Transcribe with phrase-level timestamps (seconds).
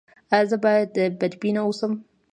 [0.33, 1.91] ایا زه باید بدبین اوسم؟